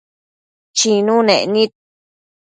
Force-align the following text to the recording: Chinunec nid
Chinunec 0.77 1.41
nid 1.53 1.71